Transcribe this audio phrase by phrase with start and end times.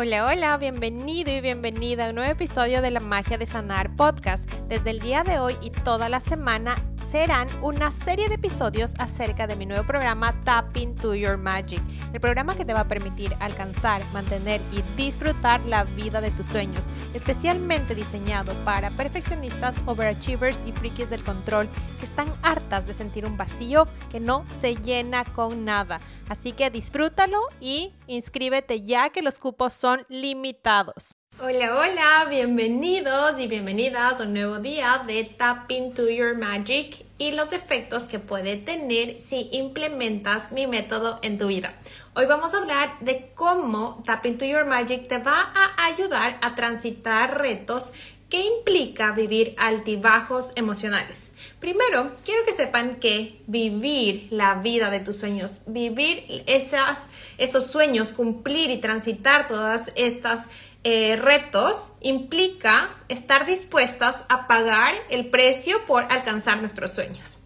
[0.00, 4.48] Hola, hola, bienvenido y bienvenida a un nuevo episodio de La Magia de Sanar podcast.
[4.68, 6.76] Desde el día de hoy y toda la semana
[7.10, 11.80] serán una serie de episodios acerca de mi nuevo programa Tapping to Your Magic,
[12.12, 16.46] el programa que te va a permitir alcanzar, mantener y disfrutar la vida de tus
[16.46, 21.68] sueños, especialmente diseñado para perfeccionistas, overachievers y frikis del control
[21.98, 26.00] que están hartas de sentir un vacío que no se llena con nada.
[26.28, 31.17] Así que disfrútalo y inscríbete ya que los cupos son limitados.
[31.40, 37.30] Hola, hola, bienvenidos y bienvenidas a un nuevo día de Tapping to Your Magic y
[37.30, 41.74] los efectos que puede tener si implementas mi método en tu vida.
[42.16, 46.56] Hoy vamos a hablar de cómo Tapping to Your Magic te va a ayudar a
[46.56, 47.92] transitar retos
[48.28, 51.32] que implica vivir altibajos emocionales.
[51.60, 57.08] Primero, quiero que sepan que vivir la vida de tus sueños, vivir esas,
[57.38, 60.42] esos sueños, cumplir y transitar todas estas
[60.84, 67.38] eh, retos implica estar dispuestas a pagar el precio por alcanzar nuestros sueños.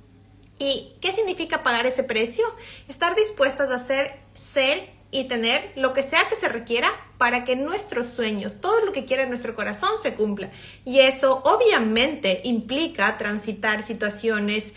[0.59, 2.45] ¿Y qué significa pagar ese precio?
[2.89, 7.57] Estar dispuestas a hacer, ser y tener lo que sea que se requiera para que
[7.57, 10.51] nuestros sueños, todo lo que quiere nuestro corazón se cumpla.
[10.85, 14.75] Y eso obviamente implica transitar situaciones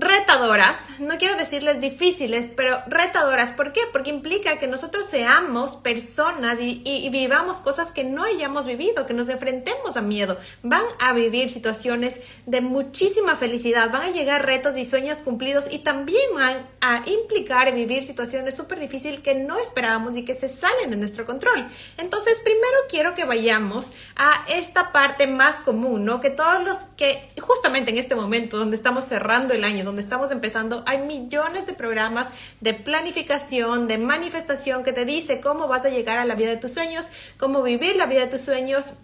[0.00, 3.52] retadoras, no quiero decirles difíciles, pero retadoras.
[3.52, 3.80] ¿Por qué?
[3.92, 9.28] Porque implica que nosotros seamos personas y, vivamos cosas que no hayamos vivido, que nos
[9.28, 10.36] enfrentemos a miedo.
[10.62, 15.78] Van a vivir situaciones de muchísima felicidad, van a llegar retos y sueños cumplidos y
[15.78, 20.90] también van a implicar vivir situaciones súper difíciles que no esperábamos y que se salen
[20.90, 21.66] de nuestro control.
[21.96, 26.20] Entonces, primero quiero que vayamos a esta parte más común, ¿no?
[26.20, 30.30] Que todos los que justamente en este momento donde estamos cerrando el año, donde estamos
[30.30, 35.88] empezando, hay millones de programas de planificación, de manifestación que te dice cómo vas a
[35.88, 38.94] llegar a la vida de tus sueños, cómo vivir la vida de tus sueños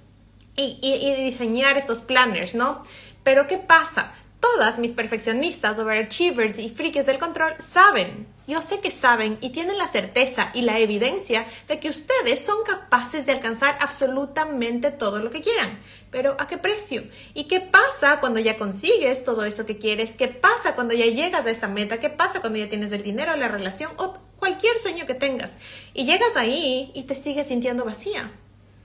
[0.56, 2.82] y, diseñar estos planners, ¿no?
[3.24, 4.12] Pero ¿qué pasa?
[4.44, 9.78] Todas mis perfeccionistas, overachievers y frikis del control saben, yo sé que saben y tienen
[9.78, 15.30] la certeza y la evidencia de que ustedes son capaces de alcanzar absolutamente todo lo
[15.30, 15.80] que quieran.
[16.10, 17.04] Pero ¿a qué precio?
[17.32, 20.14] ¿Y qué pasa cuando ya consigues todo eso que quieres?
[20.14, 21.98] ¿Qué pasa cuando ya llegas a esa meta?
[21.98, 25.56] ¿Qué pasa cuando ya tienes el dinero, la relación o cualquier sueño que tengas?
[25.94, 28.30] Y llegas ahí y te sigues sintiendo vacía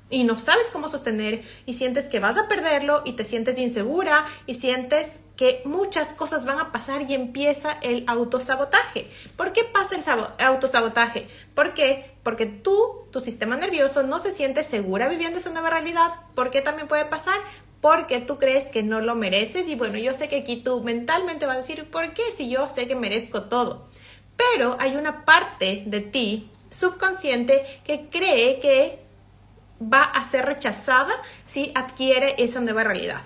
[0.10, 4.26] y no sabes cómo sostener y sientes que vas a perderlo y te sientes insegura
[4.48, 9.10] y sientes que muchas cosas van a pasar y empieza el autosabotaje.
[9.38, 11.28] ¿Por qué pasa el autosabotaje?
[11.54, 12.12] ¿Por qué?
[12.24, 16.12] Porque tú, tu sistema nervioso, no se siente segura viviendo esa nueva realidad.
[16.36, 17.40] ¿Por qué también puede pasar?
[17.80, 21.46] Porque tú crees que no lo mereces y bueno, yo sé que aquí tú mentalmente
[21.46, 23.88] vas a decir, ¿por qué si yo sé que merezco todo?
[24.36, 29.09] Pero hay una parte de ti subconsciente que cree que
[29.82, 31.14] va a ser rechazada
[31.46, 33.22] si adquiere esa nueva realidad.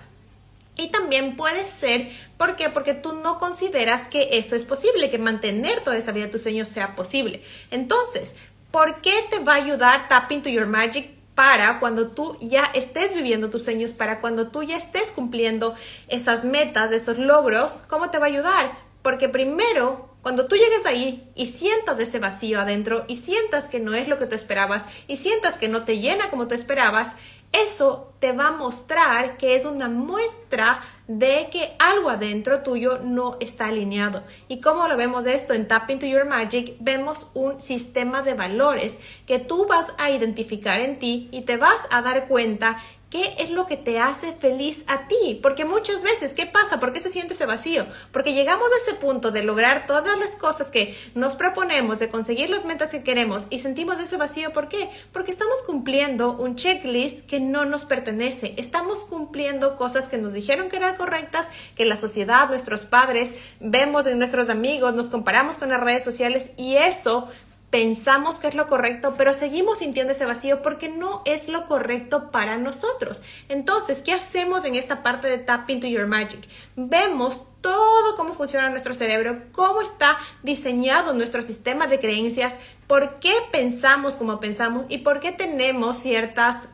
[0.76, 2.68] Y también puede ser, ¿por qué?
[2.68, 6.42] Porque tú no consideras que eso es posible, que mantener toda esa vida de tus
[6.42, 7.42] sueños sea posible.
[7.70, 8.34] Entonces,
[8.72, 13.14] ¿por qué te va a ayudar Tapping to Your Magic para cuando tú ya estés
[13.14, 15.74] viviendo tus sueños, para cuando tú ya estés cumpliendo
[16.08, 17.84] esas metas, esos logros?
[17.88, 18.76] ¿Cómo te va a ayudar?
[19.02, 23.92] Porque primero cuando tú llegues ahí y sientas ese vacío adentro y sientas que no
[23.92, 27.14] es lo que tú esperabas y sientas que no te llena como tú esperabas,
[27.52, 33.36] eso te va a mostrar que es una muestra de que algo adentro tuyo no
[33.38, 34.24] está alineado.
[34.48, 38.98] Y como lo vemos esto en Tap into Your Magic, vemos un sistema de valores
[39.26, 42.78] que tú vas a identificar en ti y te vas a dar cuenta
[43.14, 45.38] ¿Qué es lo que te hace feliz a ti?
[45.40, 46.80] Porque muchas veces, ¿qué pasa?
[46.80, 47.86] ¿Por qué se siente ese vacío?
[48.10, 52.50] Porque llegamos a ese punto de lograr todas las cosas que nos proponemos, de conseguir
[52.50, 54.52] las metas que queremos y sentimos ese vacío.
[54.52, 54.90] ¿Por qué?
[55.12, 58.54] Porque estamos cumpliendo un checklist que no nos pertenece.
[58.56, 64.08] Estamos cumpliendo cosas que nos dijeron que eran correctas, que la sociedad, nuestros padres, vemos
[64.08, 67.28] en nuestros amigos, nos comparamos con las redes sociales y eso
[67.74, 72.30] pensamos que es lo correcto, pero seguimos sintiendo ese vacío porque no es lo correcto
[72.30, 73.24] para nosotros.
[73.48, 76.38] Entonces, ¿qué hacemos en esta parte de Tap into Your Magic?
[76.76, 83.34] Vemos todo cómo funciona nuestro cerebro, cómo está diseñado nuestro sistema de creencias, por qué
[83.50, 86.68] pensamos como pensamos y por qué tenemos ciertas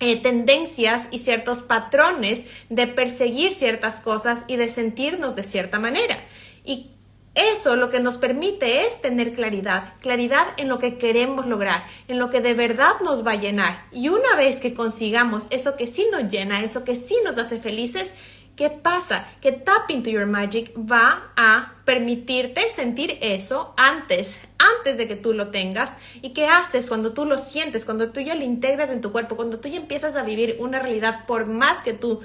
[0.00, 6.18] eh, tendencias y ciertos patrones de perseguir ciertas cosas y de sentirnos de cierta manera.
[6.64, 6.93] Y
[7.34, 12.18] eso lo que nos permite es tener claridad, claridad en lo que queremos lograr, en
[12.18, 13.84] lo que de verdad nos va a llenar.
[13.92, 17.58] Y una vez que consigamos eso que sí nos llena, eso que sí nos hace
[17.58, 18.14] felices,
[18.56, 19.26] ¿Qué pasa?
[19.40, 25.32] Que Tap into Your Magic va a permitirte sentir eso antes, antes de que tú
[25.32, 25.96] lo tengas.
[26.22, 29.34] ¿Y qué haces cuando tú lo sientes, cuando tú ya lo integras en tu cuerpo,
[29.34, 32.20] cuando tú ya empiezas a vivir una realidad por más que tú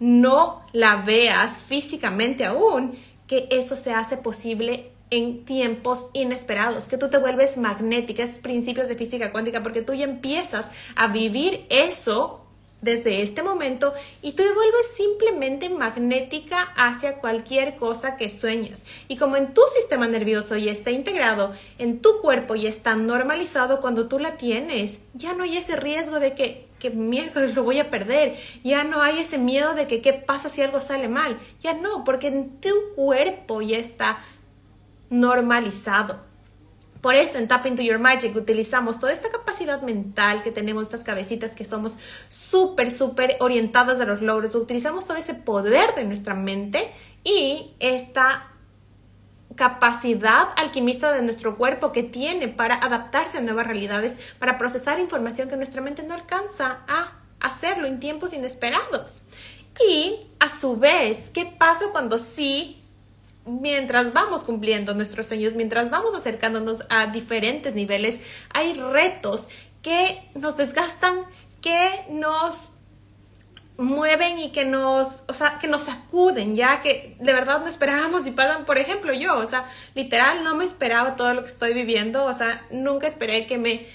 [0.00, 2.96] no la veas físicamente aún,
[3.26, 8.88] que eso se hace posible en tiempos inesperados, que tú te vuelves magnética, esos principios
[8.88, 12.43] de física cuántica, porque tú ya empiezas a vivir eso
[12.84, 18.84] desde este momento y tú te vuelves simplemente magnética hacia cualquier cosa que sueñas.
[19.08, 23.80] Y como en tu sistema nervioso ya está integrado, en tu cuerpo ya está normalizado
[23.80, 27.78] cuando tú la tienes, ya no hay ese riesgo de que que miércoles lo voy
[27.78, 28.36] a perder.
[28.62, 31.38] Ya no hay ese miedo de que qué pasa si algo sale mal.
[31.62, 34.18] Ya no, porque en tu cuerpo ya está
[35.08, 36.20] normalizado.
[37.04, 41.02] Por eso en Tap into Your Magic utilizamos toda esta capacidad mental que tenemos, estas
[41.02, 41.98] cabecitas que somos
[42.30, 44.54] súper, súper orientadas a los logros.
[44.54, 46.90] Utilizamos todo ese poder de nuestra mente
[47.22, 48.48] y esta
[49.54, 55.50] capacidad alquimista de nuestro cuerpo que tiene para adaptarse a nuevas realidades, para procesar información
[55.50, 59.24] que nuestra mente no alcanza a hacerlo en tiempos inesperados.
[59.86, 62.83] Y a su vez, ¿qué pasa cuando sí
[63.46, 68.20] mientras vamos cumpliendo nuestros sueños, mientras vamos acercándonos a diferentes niveles,
[68.52, 69.48] hay retos
[69.82, 71.24] que nos desgastan,
[71.60, 72.72] que nos
[73.76, 78.26] mueven y que nos, o sea, que nos sacuden, ya que de verdad no esperábamos
[78.26, 81.74] y pasan, por ejemplo, yo, o sea, literal no me esperaba todo lo que estoy
[81.74, 83.86] viviendo, o sea, nunca esperé que me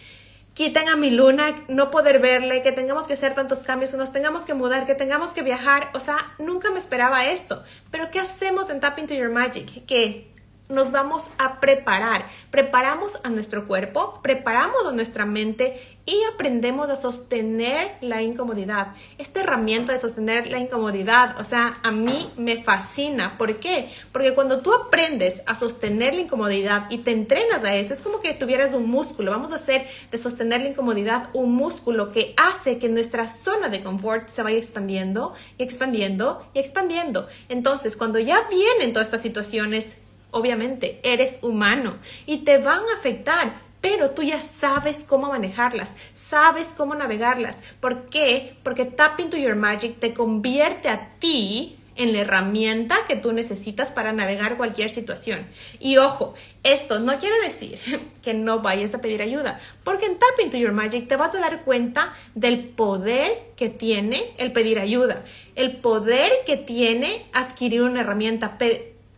[0.60, 4.12] quiten a mi luna, no poder verle, que tengamos que hacer tantos cambios, que nos
[4.12, 5.90] tengamos que mudar, que tengamos que viajar.
[5.94, 7.64] O sea, nunca me esperaba esto.
[7.92, 9.86] Pero ¿qué hacemos en Tap Into Your Magic?
[9.86, 10.30] Que
[10.70, 12.28] nos vamos a preparar.
[12.52, 18.94] Preparamos a nuestro cuerpo, preparamos a nuestra mente y aprendemos a sostener la incomodidad.
[19.18, 23.38] Esta herramienta de sostener la incomodidad, o sea, a mí me fascina.
[23.38, 23.90] ¿Por qué?
[24.12, 28.22] Porque cuando tú aprendes a sostener la incomodidad y te entrenas a eso, es como
[28.22, 29.32] que tuvieras un músculo.
[29.32, 33.84] Vamos a hacer de sostener la incomodidad un músculo que hace que nuestra zona de
[33.84, 37.28] confort se vaya expandiendo y expandiendo y expandiendo.
[37.50, 39.98] Entonces, cuando ya vienen todas estas situaciones
[40.32, 46.74] obviamente, eres humano y te van a afectar, pero tú ya sabes cómo manejarlas, sabes
[46.74, 47.62] cómo navegarlas.
[47.80, 48.58] ¿Por qué?
[48.64, 53.92] Porque Tap into Your Magic te convierte a ti en la herramienta que tú necesitas
[53.92, 55.46] para navegar cualquier situación.
[55.82, 56.34] Y ojo,
[56.64, 57.78] esto no quiere decir
[58.24, 61.40] que no vayas a pedir ayuda, porque en Tap into Your Magic te vas a
[61.40, 65.24] dar cuenta del poder que tiene el pedir ayuda,
[65.56, 68.58] el poder que tiene adquirir una herramienta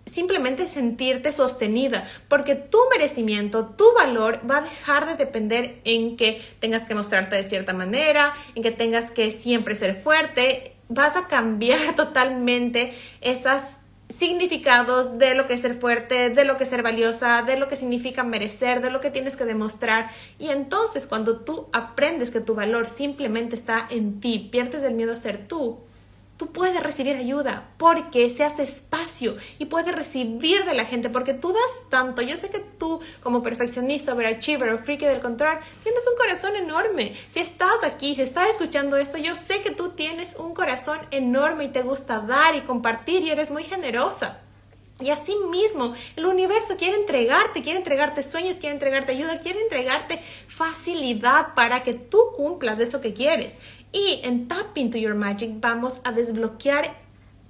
[0.06, 6.42] simplemente sentirte sostenida, porque tu merecimiento, tu valor va a dejar de depender en que
[6.60, 11.28] tengas que mostrarte de cierta manera, en que tengas que siempre ser fuerte, vas a
[11.28, 13.62] cambiar totalmente esos
[14.10, 17.68] significados de lo que es ser fuerte, de lo que es ser valiosa, de lo
[17.68, 20.10] que significa merecer, de lo que tienes que demostrar.
[20.38, 25.14] Y entonces cuando tú aprendes que tu valor simplemente está en ti, pierdes el miedo
[25.14, 25.80] a ser tú,
[26.42, 31.36] tú puedes recibir ayuda porque se hace espacio y puedes recibir de la gente porque
[31.36, 32.24] tú das tanto.
[32.24, 37.16] Yo sé que tú como perfeccionista, overachiever o friki del control tienes un corazón enorme.
[37.30, 41.66] Si estás aquí, si estás escuchando esto, yo sé que tú tienes un corazón enorme
[41.66, 44.42] y te gusta dar y compartir y eres muy generosa.
[45.00, 50.20] Y así mismo, el universo quiere entregarte, quiere entregarte sueños, quiere entregarte ayuda, quiere entregarte
[50.48, 53.58] facilidad para que tú cumplas eso que quieres.
[53.92, 56.96] Y en Tap into Your Magic vamos a desbloquear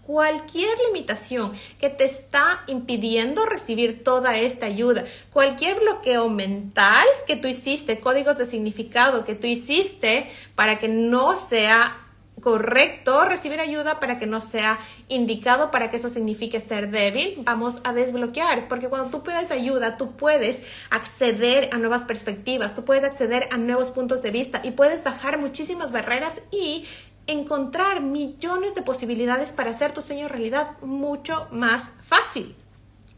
[0.06, 7.48] cualquier limitación que te está impidiendo recibir toda esta ayuda, cualquier bloqueo mental que tú
[7.48, 11.96] hiciste, códigos de significado que tú hiciste para que no sea
[12.40, 17.82] correcto recibir ayuda para que no sea indicado para que eso signifique ser débil, vamos
[17.84, 23.04] a desbloquear, porque cuando tú pides ayuda, tú puedes acceder a nuevas perspectivas, tú puedes
[23.04, 26.86] acceder a nuevos puntos de vista y puedes bajar muchísimas barreras y
[27.28, 32.56] encontrar millones de posibilidades para hacer tu sueño realidad mucho más fácil.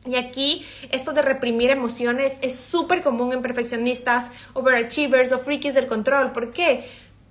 [0.05, 5.87] Y aquí esto de reprimir emociones es súper común en perfeccionistas, overachievers o frikis del
[5.87, 6.33] control.
[6.33, 6.83] ¿Por qué?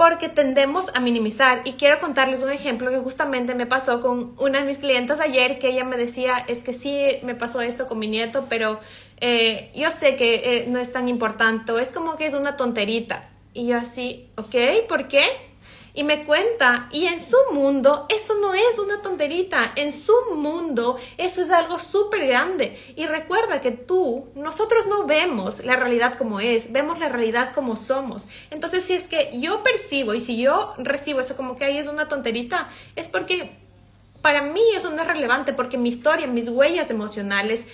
[0.03, 1.63] Porque tendemos a minimizar.
[1.65, 5.61] Y quiero contarles un ejemplo que justamente me pasó con una de mis clientes ayer,
[5.61, 8.81] que ella me decía, es que sí, me pasó esto con mi nieto, pero
[9.21, 13.31] eh, yo sé que eh, no es tan importante, es como que es una tonterita.
[13.55, 15.23] Y yo así, ok, ¿por qué?
[15.95, 20.99] Y me cuenta, y en su mundo eso no es una tonterita, en su mundo
[21.19, 22.79] eso es algo súper grande.
[22.97, 27.77] Y recuerda que tú, nosotros no vemos la realidad como es, vemos la realidad como
[27.77, 28.29] somos.
[28.51, 31.89] Entonces si es que yo percibo y si yo recibo eso como que ahí es
[31.89, 33.59] una tonterita, es porque
[34.23, 37.67] para mí eso no es relevante porque mi historia, mis huellas emocionales,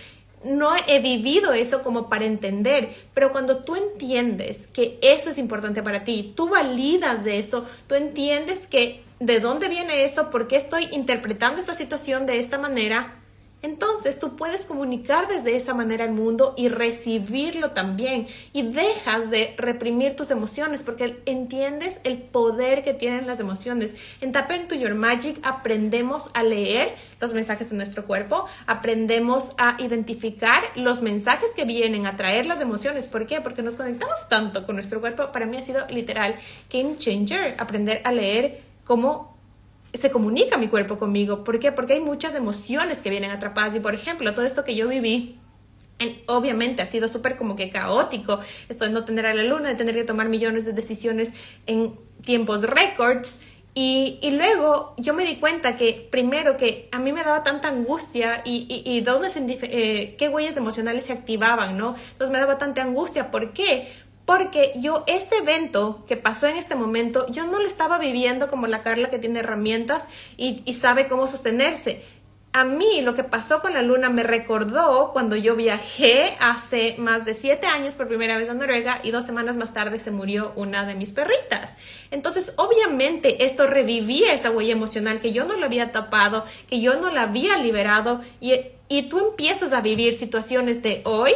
[0.45, 5.83] no he vivido eso como para entender, pero cuando tú entiendes que eso es importante
[5.83, 10.57] para ti, tú validas de eso, tú entiendes que de dónde viene eso, por qué
[10.57, 13.18] estoy interpretando esta situación de esta manera,
[13.61, 19.55] entonces tú puedes comunicar desde esa manera al mundo y recibirlo también y dejas de
[19.59, 23.97] reprimir tus emociones porque entiendes el poder que tienen las emociones.
[24.21, 29.77] En Tap into Your Magic aprendemos a leer los mensajes de nuestro cuerpo, aprendemos a
[29.81, 33.09] identificar los mensajes que vienen a traer las emociones.
[33.09, 33.41] ¿Por qué?
[33.41, 35.33] Porque nos conectamos tanto con nuestro cuerpo.
[35.33, 36.37] Para mí ha sido literal
[36.71, 39.38] game changer aprender a leer cómo
[39.95, 41.45] se comunica mi cuerpo conmigo.
[41.45, 41.73] ¿Por qué?
[41.73, 45.39] Porque hay muchas emociones que vienen atrapadas y, por ejemplo, todo esto que yo viví
[46.27, 49.75] obviamente ha sido súper como que caótico, esto de no tener a la luna, de
[49.75, 51.33] tener que tomar millones de decisiones
[51.67, 53.41] en tiempos récords.
[53.75, 57.69] Y, y, luego yo me di cuenta que primero que a mí me daba tanta
[57.69, 61.95] angustia y, y, y dónde eh, qué huellas emocionales se activaban, ¿no?
[62.13, 63.31] Entonces me daba tanta angustia.
[63.31, 63.87] ¿Por qué?
[64.29, 68.67] Porque yo este evento que pasó en este momento, yo no lo estaba viviendo como
[68.67, 70.07] la Carla que tiene herramientas
[70.37, 72.03] y, sabe cómo sostenerse.
[72.53, 77.25] A mí lo que pasó con la luna me recordó cuando yo viajé hace más
[77.25, 80.53] de siete años por primera vez a Noruega y dos semanas más tarde se murió
[80.57, 81.79] una de mis perritas.
[82.11, 87.01] Entonces, obviamente, esto revivía esa huella emocional que yo no lo había tapado, que yo
[87.01, 88.53] no la había liberado y,
[88.91, 91.33] y tú empiezas a vivir situaciones de hoy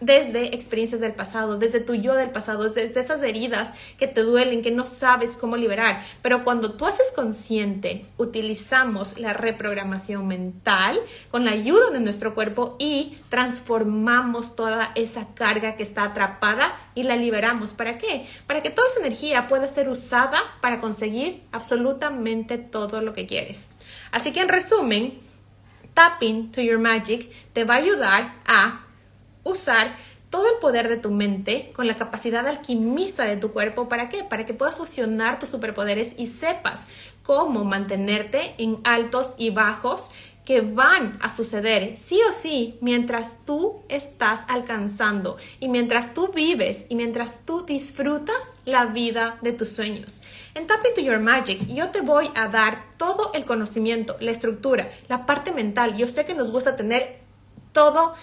[0.00, 4.62] desde experiencias del pasado, desde tu yo del pasado, desde esas heridas que te duelen,
[4.62, 6.02] que no sabes cómo liberar.
[6.22, 10.98] Pero cuando tú haces consciente, utilizamos la reprogramación mental
[11.30, 17.02] con la ayuda de nuestro cuerpo y transformamos toda esa carga que está atrapada y
[17.02, 17.74] la liberamos.
[17.74, 18.26] ¿Para qué?
[18.46, 23.68] Para que toda esa energía pueda ser usada para conseguir absolutamente todo lo que quieres.
[24.12, 25.18] Así que en resumen,
[25.94, 28.80] tapping to your magic te va a ayudar a
[29.44, 29.96] usar
[30.30, 33.88] todo el poder de tu mente con la capacidad alquimista de tu cuerpo.
[33.88, 34.22] ¿Para qué?
[34.22, 36.86] Para que puedas fusionar tus superpoderes y sepas
[37.24, 40.12] cómo mantenerte en altos y bajos
[40.44, 46.86] que van a suceder sí o sí mientras tú estás alcanzando y mientras tú vives
[46.88, 50.22] y mientras tú disfrutas la vida de tus sueños.
[50.54, 54.90] En Tap Into Your Magic yo te voy a dar todo el conocimiento, la estructura,
[55.08, 55.96] la parte mental.
[55.96, 57.20] Yo sé que nos gusta tener
[57.72, 58.14] todo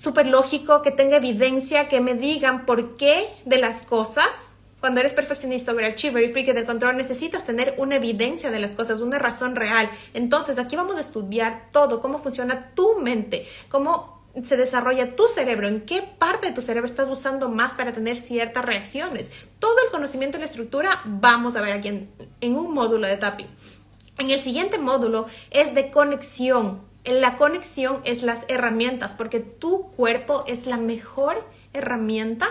[0.00, 4.50] súper lógico, que tenga evidencia, que me digan por qué de las cosas.
[4.80, 9.00] Cuando eres perfeccionista, overachiever y freak del control, necesitas tener una evidencia de las cosas,
[9.00, 9.90] una razón real.
[10.14, 15.68] Entonces, aquí vamos a estudiar todo, cómo funciona tu mente, cómo se desarrolla tu cerebro,
[15.68, 19.50] en qué parte de tu cerebro estás usando más para tener ciertas reacciones.
[19.58, 23.18] Todo el conocimiento y la estructura vamos a ver aquí en, en un módulo de
[23.18, 23.48] tapping.
[24.16, 30.44] En el siguiente módulo es de conexión, la conexión es las herramientas, porque tu cuerpo
[30.46, 32.48] es la mejor herramienta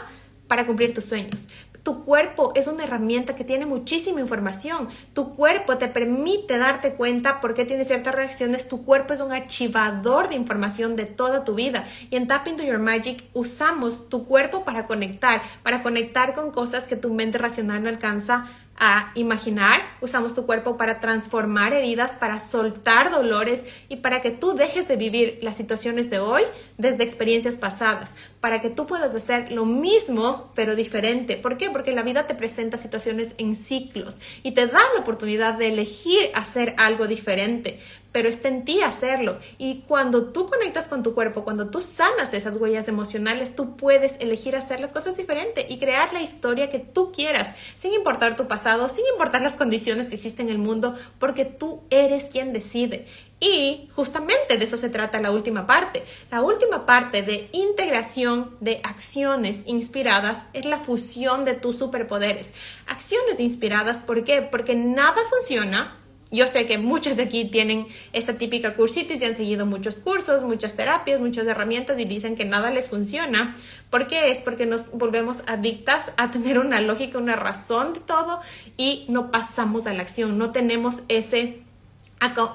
[0.47, 1.47] para cumplir tus sueños.
[1.83, 4.89] Tu cuerpo es una herramienta que tiene muchísima información.
[5.13, 8.67] Tu cuerpo te permite darte cuenta por qué tiene ciertas reacciones.
[8.67, 11.85] Tu cuerpo es un archivador de información de toda tu vida.
[12.11, 16.87] Y en Tap into Your Magic usamos tu cuerpo para conectar, para conectar con cosas
[16.87, 18.47] que tu mente racional no alcanza
[18.79, 24.53] a imaginar, usamos tu cuerpo para transformar heridas, para soltar dolores y para que tú
[24.53, 26.43] dejes de vivir las situaciones de hoy
[26.77, 31.35] desde experiencias pasadas, para que tú puedas hacer lo mismo pero diferente.
[31.35, 31.69] ¿Por qué?
[31.69, 36.31] Porque la vida te presenta situaciones en ciclos y te da la oportunidad de elegir
[36.33, 37.79] hacer algo diferente
[38.11, 39.37] pero está en ti hacerlo.
[39.57, 44.15] Y cuando tú conectas con tu cuerpo, cuando tú sanas esas huellas emocionales, tú puedes
[44.19, 48.47] elegir hacer las cosas diferente y crear la historia que tú quieras, sin importar tu
[48.47, 53.05] pasado, sin importar las condiciones que existen en el mundo, porque tú eres quien decide.
[53.41, 56.03] Y justamente de eso se trata la última parte.
[56.29, 62.51] La última parte de integración de acciones inspiradas es la fusión de tus superpoderes.
[62.85, 64.41] Acciones inspiradas, ¿por qué?
[64.41, 65.95] Porque nada funciona
[66.31, 70.43] yo sé que muchos de aquí tienen esa típica cursitis y han seguido muchos cursos,
[70.43, 73.55] muchas terapias, muchas herramientas y dicen que nada les funciona.
[73.89, 74.29] ¿Por qué?
[74.29, 78.41] Es porque nos volvemos adictas a tener una lógica, una razón de todo
[78.77, 81.63] y no pasamos a la acción, no tenemos ese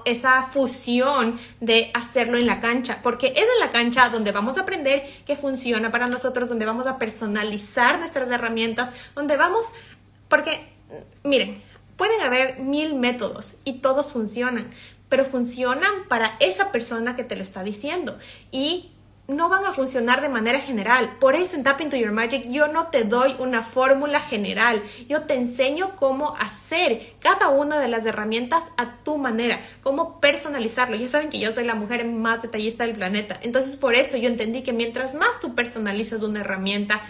[0.05, 4.61] esa fusión de hacerlo en la cancha, porque es en la cancha donde vamos a
[4.61, 9.73] aprender qué funciona para nosotros, donde vamos a personalizar nuestras herramientas, donde vamos,
[10.29, 10.69] porque
[11.23, 11.63] miren,
[11.97, 14.69] Pueden haber mil métodos y todos funcionan,
[15.09, 18.19] pero funcionan para esa persona que te lo está diciendo.
[18.51, 18.91] Y
[19.27, 21.17] no van a funcionar de manera general.
[21.19, 24.83] Por eso en Tap Into Your Magic yo no te doy una fórmula general.
[25.09, 30.97] Yo te enseño cómo hacer cada una de las herramientas a tu manera, cómo personalizarlo.
[30.97, 33.39] Ya saben que yo soy la mujer más detallista del planeta.
[33.41, 37.01] Entonces por eso yo entendí que mientras más tú personalizas una herramienta,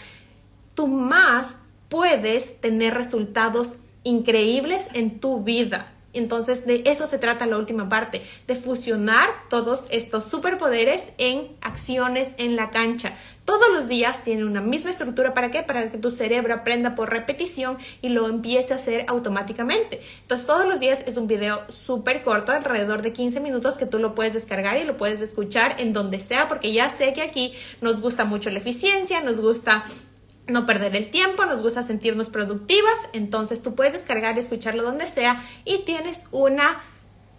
[0.74, 1.56] tú más
[1.88, 5.90] puedes tener resultados increíbles en tu vida.
[6.14, 12.34] Entonces, de eso se trata la última parte, de fusionar todos estos superpoderes en acciones
[12.38, 13.16] en la cancha.
[13.44, 15.34] Todos los días tienen una misma estructura.
[15.34, 15.62] ¿Para qué?
[15.62, 20.00] Para que tu cerebro aprenda por repetición y lo empiece a hacer automáticamente.
[20.23, 23.99] Entonces, todos los días es un video súper corto, alrededor de 15 minutos, que tú
[23.99, 27.52] lo puedes descargar y lo puedes escuchar en donde sea, porque ya sé que aquí
[27.80, 29.82] nos gusta mucho la eficiencia, nos gusta
[30.46, 35.08] no perder el tiempo, nos gusta sentirnos productivas, entonces tú puedes descargar y escucharlo donde
[35.08, 36.80] sea y tienes una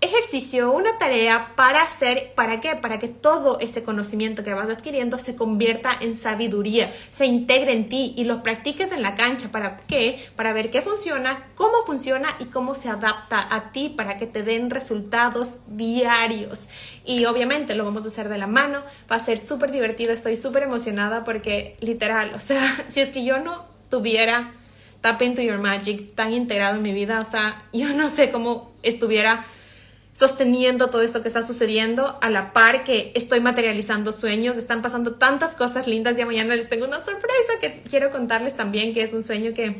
[0.05, 2.75] ejercicio, una tarea para hacer, ¿para qué?
[2.75, 7.89] Para que todo ese conocimiento que vas adquiriendo se convierta en sabiduría, se integre en
[7.89, 9.49] ti y lo practiques en la cancha.
[9.51, 10.23] ¿Para qué?
[10.35, 14.43] Para ver qué funciona, cómo funciona y cómo se adapta a ti para que te
[14.43, 16.69] den resultados diarios.
[17.05, 18.81] Y obviamente lo vamos a hacer de la mano,
[19.11, 23.23] va a ser súper divertido, estoy súper emocionada porque literal, o sea, si es que
[23.23, 24.53] yo no tuviera
[25.01, 28.71] Tap into Your Magic tan integrado en mi vida, o sea, yo no sé cómo
[28.81, 29.45] estuviera
[30.15, 35.15] sosteniendo todo esto que está sucediendo a la par que estoy materializando sueños, están pasando
[35.15, 39.11] tantas cosas lindas, ya mañana les tengo una sorpresa que quiero contarles también, que es
[39.11, 39.75] un sueño que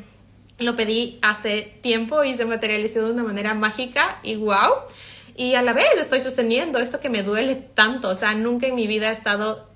[0.59, 4.73] lo pedí hace tiempo y se materializó de una manera mágica y wow.
[5.37, 8.75] Y a la vez estoy sosteniendo esto que me duele tanto, o sea, nunca en
[8.75, 9.69] mi vida he estado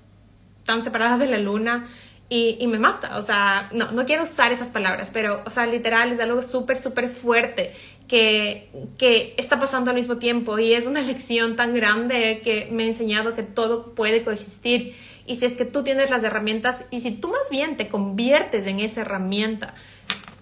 [0.66, 1.88] tan separada de la luna,
[2.32, 3.18] y, me mata.
[3.18, 6.78] O sea, no, no quiero usar esas palabras, pero, o sea, literal es algo súper,
[6.78, 7.72] súper fuerte
[8.06, 12.84] que, que está pasando al mismo tiempo y es una lección tan grande que me
[12.84, 14.94] ha enseñado que todo puede coexistir.
[15.26, 18.66] Y si es que tú tienes las herramientas y si tú más bien te conviertes
[18.66, 19.74] en esa herramienta,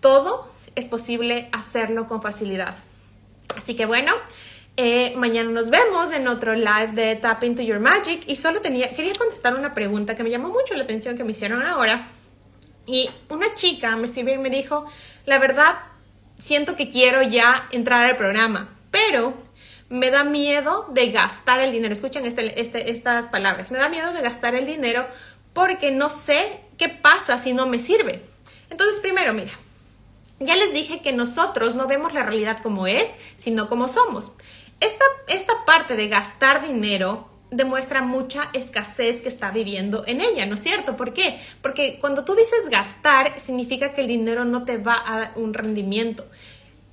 [0.01, 2.77] todo es posible hacerlo con facilidad.
[3.57, 4.13] Así que bueno,
[4.81, 8.89] eh, mañana nos vemos en otro live de Tap Into Your Magic y solo tenía,
[8.95, 12.07] quería contestar una pregunta que me llamó mucho la atención que me hicieron ahora.
[12.87, 14.87] Y una chica me escribió y me dijo,
[15.27, 15.81] la verdad,
[16.39, 19.35] siento que quiero ya entrar al programa, pero
[19.89, 21.93] me da miedo de gastar el dinero.
[21.93, 23.73] Escuchen este, este, estas palabras.
[23.73, 25.09] Me da miedo de gastar el dinero
[25.55, 28.23] porque no sé qué pasa si no me sirve.
[28.71, 29.51] Entonces, primero, mira,
[30.39, 34.35] ya les dije que nosotros no vemos la realidad como es, sino como somos.
[34.81, 40.55] Esta, esta parte de gastar dinero demuestra mucha escasez que está viviendo en ella, ¿no
[40.55, 40.97] es cierto?
[40.97, 41.39] ¿Por qué?
[41.63, 45.55] Porque cuando tú dices gastar, significa que el dinero no te va a dar un
[45.55, 46.27] rendimiento.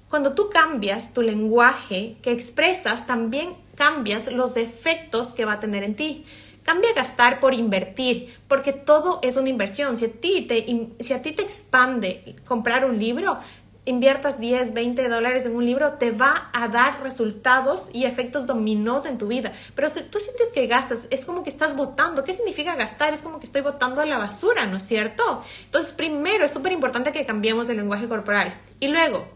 [0.10, 5.84] Cuando tú cambias tu lenguaje que expresas, también cambias los efectos que va a tener
[5.84, 6.26] en ti.
[6.64, 9.98] Cambia gastar por invertir, porque todo es una inversión.
[9.98, 10.66] Si a ti te,
[11.00, 13.38] si a ti te expande comprar un libro,
[13.86, 19.06] inviertas 10, 20 dólares en un libro, te va a dar resultados y efectos dominós
[19.06, 19.54] en tu vida.
[19.76, 22.24] Pero si tú sientes que gastas, es como que estás votando.
[22.24, 23.14] ¿Qué significa gastar?
[23.14, 25.44] Es como que estoy votando a la basura, ¿no es cierto?
[25.66, 28.54] Entonces, primero es súper importante que cambiemos el lenguaje corporal.
[28.80, 29.28] Y luego,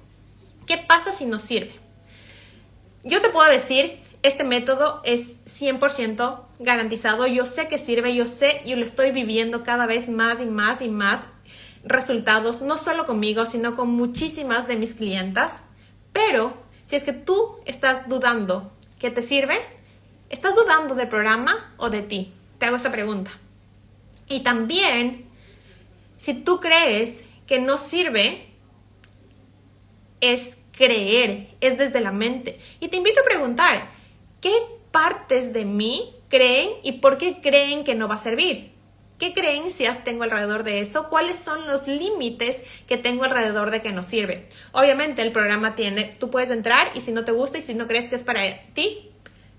[0.66, 1.74] ¿qué pasa si no sirve?
[3.04, 7.28] Yo te puedo decir, este método es 100% garantizado.
[7.28, 10.82] Yo sé que sirve, yo sé, yo lo estoy viviendo cada vez más y más
[10.82, 11.28] y más
[11.84, 15.62] resultados, no solo conmigo, sino con muchísimas de mis clientas.
[16.14, 16.54] Pero
[16.86, 19.60] si es que tú estás dudando que te sirve,
[20.30, 22.34] ¿estás dudando del programa o de ti?
[22.58, 23.32] Te hago esta pregunta.
[24.28, 25.26] Y también,
[26.18, 28.50] si tú crees que no sirve,
[30.22, 32.60] es creer, es desde la mente.
[32.80, 33.90] Y te invito a preguntar,
[34.42, 34.54] ¿qué
[34.92, 38.72] partes de mí creen y por qué creen que no va a servir?
[39.20, 41.10] ¿Qué creencias tengo alrededor de eso?
[41.10, 44.48] ¿Cuáles son los límites que tengo alrededor de que nos sirve?
[44.72, 47.86] Obviamente el programa tiene, tú puedes entrar y si no te gusta y si no
[47.86, 48.42] crees que es para
[48.74, 49.12] ti,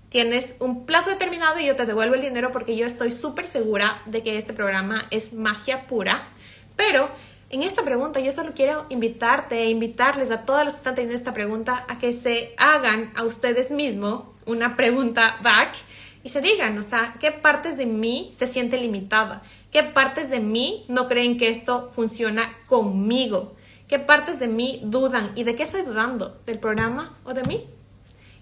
[0.09, 4.01] tienes un plazo determinado y yo te devuelvo el dinero porque yo estoy súper segura
[4.07, 6.29] de que este programa es magia pura.
[6.75, 7.07] Pero
[7.51, 11.15] en esta pregunta yo solo quiero invitarte e invitarles a todos los que están teniendo
[11.15, 15.75] esta pregunta a que se hagan a ustedes mismos una pregunta back
[16.23, 20.39] y se digan, o sea, qué partes de mí se siente limitada, qué partes de
[20.39, 23.55] mí no creen que esto funciona conmigo,
[23.87, 27.65] qué partes de mí dudan y de qué estoy dudando, del programa o de mí.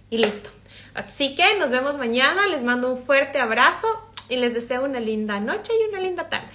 [0.10, 0.50] Y listo.
[0.94, 3.88] Así que nos vemos mañana, les mando un fuerte abrazo
[4.28, 6.54] y les deseo una linda noche y una linda tarde.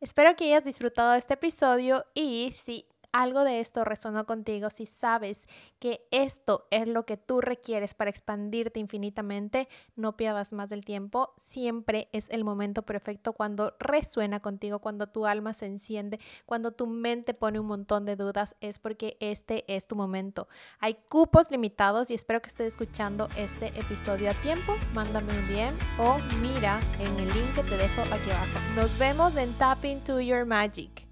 [0.00, 4.86] Espero que hayas disfrutado de este episodio y si algo de esto resonó contigo, si
[4.86, 10.84] sabes que esto es lo que tú requieres para expandirte infinitamente, no pierdas más del
[10.84, 11.32] tiempo.
[11.36, 16.86] Siempre es el momento perfecto cuando resuena contigo, cuando tu alma se enciende, cuando tu
[16.86, 20.48] mente pone un montón de dudas, es porque este es tu momento.
[20.78, 24.76] Hay cupos limitados y espero que estés escuchando este episodio a tiempo.
[24.94, 28.58] Mándame un bien o mira en el link que te dejo aquí abajo.
[28.76, 31.09] Nos vemos en Tap Into Your Magic.